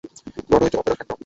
ব্রডওয়েতে 0.49 0.77
opera 0.79 0.95
Phantom. 0.97 1.17